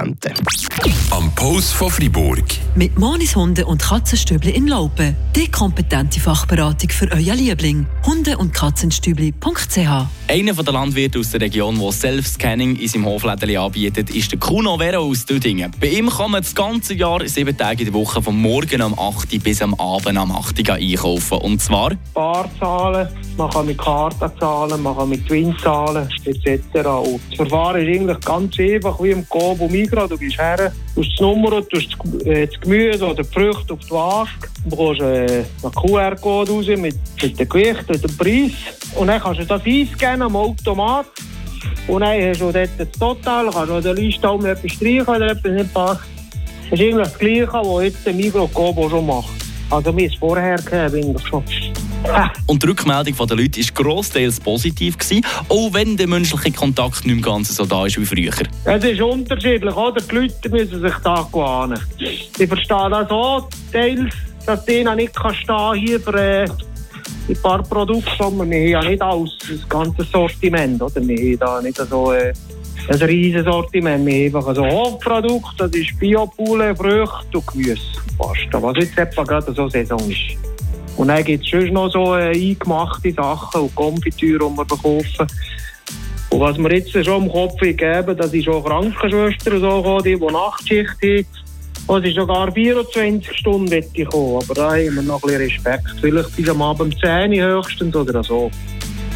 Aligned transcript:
Ente. 0.00 0.32
Am 1.10 1.30
Post 1.34 1.74
von 1.74 1.90
Fribourg. 1.90 2.44
Mit 2.74 2.98
Monis 2.98 3.36
Hunde 3.36 3.66
und 3.66 3.82
Katzenstübli 3.82 4.50
in 4.50 4.66
Laupen. 4.66 5.14
Die 5.36 5.50
kompetente 5.50 6.20
Fachberatung 6.20 6.88
für 6.88 7.10
euer 7.12 7.34
Liebling. 7.34 7.86
Hunde- 8.06 8.38
und 8.38 8.54
Katzenstübli.ch 8.54 10.19
Einer 10.30 10.52
der 10.52 10.72
Landwirte 10.72 11.18
aus 11.18 11.32
der 11.32 11.40
Region, 11.40 11.76
der 11.80 11.90
Self-Scanning 11.90 12.76
in 12.76 12.86
seinem 12.86 13.06
Hofläden 13.06 13.56
anbietet, 13.56 14.10
ist 14.10 14.30
der 14.30 14.38
Kuno 14.38 14.78
Vero 14.78 15.02
aus 15.02 15.26
Düdingen. 15.26 15.72
Bei 15.80 15.88
ihm 15.88 16.08
kann 16.08 16.30
man 16.30 16.42
das 16.42 16.54
ganze 16.54 16.94
Jahr, 16.94 17.26
sieben 17.26 17.56
Tage 17.56 17.80
in 17.82 17.86
der 17.86 17.94
Woche, 17.94 18.22
vom 18.22 18.40
Morgen 18.40 18.80
am 18.80 18.96
8 18.96 19.32
Uhr 19.32 19.40
bis 19.40 19.60
am 19.60 19.74
Abend 19.74 20.16
am 20.16 20.30
8 20.30 20.68
Uhr 20.68 20.74
einkaufen. 20.74 21.38
Und 21.38 21.60
zwar 21.60 21.96
Barzahlen, 22.14 23.08
man 23.36 23.50
kann 23.50 23.66
mit 23.66 23.78
Karten 23.78 24.30
zahlen, 24.38 24.80
man 24.80 24.96
kann 24.96 25.08
mit 25.08 25.26
Twin 25.26 25.52
zahlen, 25.64 26.08
etc. 26.24 26.86
Und 26.86 27.20
das 27.30 27.36
Verfahren 27.36 27.84
ist 27.84 27.98
eigentlich 27.98 28.20
ganz 28.20 28.56
einfach, 28.56 29.02
wie 29.02 29.10
im 29.10 29.28
Coop 29.28 29.60
und 29.60 29.72
Migros. 29.72 30.10
Du 30.10 30.16
gehst 30.16 30.38
her, 30.38 30.72
tust 30.94 31.10
das 31.10 31.20
Nummer, 31.20 31.60
tust 31.68 31.88
das, 31.98 32.22
äh, 32.26 32.46
das 32.46 32.60
Gemüse 32.60 33.04
oder 33.04 33.24
die 33.24 33.28
Früchte 33.34 33.72
auf 33.72 33.80
die 33.80 33.90
Waage, 33.90 34.30
du 34.62 34.70
bekommst 34.70 35.00
äh, 35.00 35.44
einen 35.64 35.72
QR-Code 35.72 36.52
raus 36.52 36.66
mit, 36.68 36.94
mit 37.20 37.36
dem 37.36 37.48
Gewicht, 37.48 37.88
mit 37.88 38.04
dem 38.04 38.16
Preis. 38.16 38.52
Und 38.96 39.06
dann 39.06 39.20
kannst 39.20 39.40
du 39.40 39.46
das 39.46 39.62
einscannen 39.64 40.22
am 40.22 40.36
Automat. 40.36 41.06
Und 41.86 42.00
dann 42.00 42.20
hast 42.20 42.40
du 42.40 42.52
dort 42.52 42.70
das 42.78 42.90
Total, 42.92 43.50
kannst 43.50 43.68
du 43.68 43.74
an 43.74 43.82
der 43.82 43.94
Liste 43.94 44.26
mal 44.26 44.46
etwas 44.46 44.72
streichen, 44.72 45.06
wenn 45.06 45.22
etwas 45.22 45.52
nicht 45.52 45.74
passt. 45.74 46.00
Das 46.70 46.78
ist 46.78 46.86
eigentlich 46.86 47.08
das 47.08 47.18
Gleiche, 47.18 47.52
was 47.52 47.82
jetzt 47.84 48.06
der 48.06 48.40
auch 48.40 48.90
schon 48.90 49.06
macht. 49.06 49.30
Also 49.70 49.92
mir 49.92 50.06
ist 50.06 50.16
vorher 50.16 50.56
gegeben, 50.56 51.16
schon. 51.28 51.44
Und 52.46 52.62
die 52.62 52.66
Rückmeldung 52.66 53.14
der 53.28 53.36
Leute 53.36 53.60
war 53.60 53.84
grossteils 53.84 54.40
positiv, 54.40 54.98
gewesen, 54.98 55.24
auch 55.48 55.72
wenn 55.72 55.96
der 55.96 56.08
menschliche 56.08 56.50
Kontakt 56.50 57.04
nicht 57.06 57.14
mehr 57.14 57.24
ganz 57.24 57.54
so 57.54 57.64
da 57.66 57.86
ist 57.86 58.00
wie 58.00 58.06
früher. 58.06 58.32
Es 58.64 58.84
ist 58.84 59.00
unterschiedlich, 59.00 59.74
oder? 59.74 60.00
Die 60.00 60.14
Leute 60.14 60.48
müssen 60.48 60.80
sich 60.80 60.94
da 61.04 61.28
gewöhnen. 61.30 61.80
Ich 61.98 62.48
verstehe 62.48 62.90
das 62.90 63.10
auch, 63.10 63.48
teils, 63.70 64.14
dass 64.46 64.64
denen 64.64 64.96
nicht 64.96 65.14
kann 65.14 65.34
stehen 65.34 65.74
hier 65.74 66.00
für 66.00 66.14
äh, 66.14 66.48
ein 67.30 67.42
paar 67.42 67.62
Produkte, 67.62 68.10
sondern 68.18 68.50
wir 68.50 68.58
haben 68.58 68.84
ja 68.84 68.90
nicht 68.90 69.02
alles, 69.02 69.30
das 69.38 69.68
ganze 69.68 70.02
Sortiment, 70.04 70.82
oder? 70.82 71.06
Wir 71.06 71.16
haben 71.16 71.38
da 71.38 71.62
nicht 71.62 71.76
so 71.76 72.12
äh, 72.12 72.32
ein 72.88 73.02
riesiges 73.02 73.44
Sortiment, 73.44 74.06
wir 74.06 74.30
haben 74.30 74.36
einfach 74.36 74.54
so 74.54 74.66
Hofprodukte, 74.66 75.68
das 75.68 75.74
ist 75.74 75.98
Biopule, 75.98 76.74
Früchte 76.74 77.38
und 77.38 77.46
Gemüse, 77.46 77.80
Pasta, 78.18 78.62
was 78.62 78.76
jetzt 78.78 78.98
etwa 78.98 79.22
gerade 79.22 79.52
so 79.52 79.68
Saison 79.68 80.00
ist. 80.10 80.36
Und 80.96 81.08
dann 81.08 81.24
gibt 81.24 81.44
es 81.44 81.50
schon 81.50 81.72
noch 81.72 81.90
so 81.90 82.16
äh, 82.16 82.30
eingemachte 82.30 83.12
Sachen 83.12 83.62
und 83.62 83.74
Konfitüre, 83.74 84.50
die 84.50 84.56
wir 84.56 84.66
verkaufen. 84.66 85.26
Und 86.30 86.40
was 86.40 86.58
wir 86.58 86.72
jetzt 86.72 86.92
schon 86.92 87.24
im 87.24 87.30
Kopf 87.30 87.58
geben, 87.60 88.16
das 88.16 88.32
ist 88.32 88.48
auch 88.48 88.64
Krankenschwestern 88.64 89.60
so 89.60 89.98
die, 90.00 90.16
die 90.16 90.26
Nachtschicht 90.26 90.90
haben. 91.02 91.26
Und 91.86 92.04
es 92.04 92.10
ist 92.10 92.16
sogar 92.16 92.52
24 92.52 93.36
Stunden 93.36 93.70
wette 93.70 93.90
ich 93.94 94.08
kommen. 94.08 94.42
Aber 94.42 94.54
da 94.54 94.70
haben 94.70 94.94
wir 94.94 95.02
noch 95.02 95.22
ein 95.22 95.38
bisschen 95.38 95.42
Respekt. 95.42 96.00
Vielleicht 96.00 96.36
bis 96.36 96.48
am 96.48 96.62
Abend 96.62 96.98
10 97.00 97.32
Uhr 97.32 97.56
höchstens 97.56 97.94
oder 97.96 98.22
so. 98.22 98.50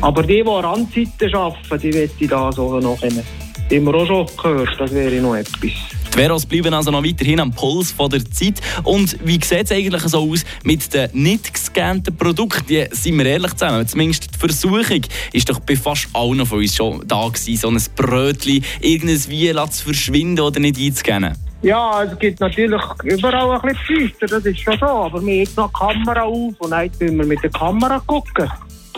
Aber 0.00 0.22
die, 0.22 0.42
die 0.42 0.48
Randzeiten 0.48 1.34
arbeiten, 1.34 1.80
die 1.80 1.94
wette 1.94 2.14
ich 2.18 2.28
da 2.28 2.52
so 2.52 2.78
noch 2.80 3.00
hin. 3.00 3.22
Die 3.70 3.76
haben 3.76 3.84
wir 3.84 3.94
auch 3.94 4.06
schon 4.06 4.26
gehört, 4.36 4.78
das 4.78 4.94
wäre 4.94 5.16
noch 5.16 5.34
etwas. 5.34 5.60
Die 5.60 6.22
Veros 6.22 6.46
bleiben 6.46 6.72
also 6.72 6.90
noch 6.90 7.04
weiterhin 7.04 7.40
am 7.40 7.52
Puls 7.52 7.94
der 7.96 8.24
Zeit. 8.30 8.60
Und 8.84 9.18
wie 9.24 9.40
sieht 9.42 9.64
es 9.64 9.72
eigentlich 9.72 10.02
so 10.02 10.30
aus 10.30 10.44
mit 10.62 10.94
den 10.94 11.10
nicht 11.12 11.52
gescannten 11.52 12.16
Produkten? 12.16 12.64
Die, 12.68 12.86
sind 12.90 13.18
wir 13.18 13.26
ehrlich 13.26 13.52
zusammen, 13.52 13.86
zumindest 13.86 14.34
die 14.34 14.38
Versuchung 14.38 15.02
ist 15.32 15.48
doch 15.50 15.58
bei 15.60 15.76
fast 15.76 16.08
allen 16.12 16.46
von 16.46 16.58
uns 16.58 16.76
schon 16.76 17.02
da 17.06 17.26
gewesen, 17.26 17.56
so 17.56 17.68
ein 17.68 17.82
Brötchen, 17.96 18.64
irgendein 18.80 19.28
Wie 19.28 19.52
zu 19.70 19.84
verschwinden 19.84 20.40
oder 20.40 20.60
nicht 20.60 20.78
einzuscannen. 20.78 21.45
Ja, 21.66 22.04
es 22.04 22.16
gibt 22.20 22.38
natürlich 22.38 22.80
überall 23.02 23.50
ein 23.50 23.60
bisschen 23.60 24.08
Pfister, 24.08 24.26
das 24.28 24.46
ist 24.46 24.60
schon 24.60 24.78
so. 24.78 24.86
Aber 24.86 25.20
wir 25.20 25.44
haben 25.44 25.52
noch 25.56 25.68
die 25.68 25.74
Kamera 25.74 26.22
auf 26.22 26.54
und 26.60 26.70
dann 26.70 26.90
müssen 27.00 27.18
wir 27.18 27.26
mit 27.26 27.42
der 27.42 27.50
Kamera 27.50 28.00
gucken. 28.06 28.48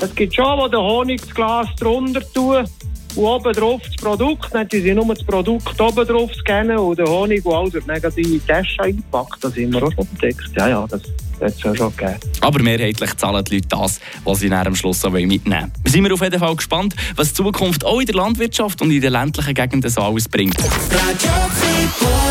Es 0.03 0.15
gibt 0.15 0.35
schon, 0.35 0.59
wo 0.59 0.69
der 0.69 0.79
Honig 0.79 1.23
das 1.23 1.35
Glas 1.35 1.67
drunter 1.81 2.21
tun 2.35 2.67
und 3.17 3.25
oben 3.25 3.55
drauf 3.55 3.81
das 3.87 3.97
Produkt. 3.97 4.49
Dann 4.53 4.69
sie 4.71 4.95
nur 4.95 5.07
das 5.07 5.25
Produkt 5.25 5.81
oben 5.81 6.07
drauf 6.07 6.31
scannen 6.35 6.77
und 6.77 6.99
den 6.99 7.09
Honig 7.09 7.43
und 7.47 7.55
alles 7.55 7.87
negative 7.87 8.47
Tasche 8.47 8.83
einpackt. 8.83 9.43
Das 9.43 9.55
haben 9.55 9.73
wir 9.73 9.83
auch 9.85 9.93
schon 9.93 10.07
entdeckt. 10.13 10.51
Ja, 10.55 10.69
ja, 10.69 10.87
das 10.91 11.01
hat 11.41 11.49
es 11.49 11.63
ja 11.63 11.75
schon 11.75 11.97
gegeben. 11.97 12.17
Aber 12.43 12.63
mehrheitlich 12.63 13.17
zahlen 13.17 13.45
die 13.45 13.55
Leute 13.55 13.69
das, 13.69 13.99
was 14.25 14.41
sie 14.41 14.53
am 14.53 14.75
Schluss 14.75 15.03
auch 15.07 15.11
mitnehmen 15.13 15.47
wollen. 15.47 15.73
Wir 15.85 15.91
sind 15.91 16.13
auf 16.13 16.21
jeden 16.21 16.39
Fall 16.39 16.55
gespannt, 16.55 16.95
was 17.17 17.29
die 17.29 17.35
Zukunft 17.35 17.83
auch 17.87 17.99
in 17.99 18.05
der 18.05 18.15
Landwirtschaft 18.15 18.83
und 18.83 18.91
in 18.91 19.01
den 19.01 19.13
ländlichen 19.13 19.55
Gegenden 19.55 19.91
so 19.91 20.03
alles 20.03 20.29
bringt. 20.29 20.59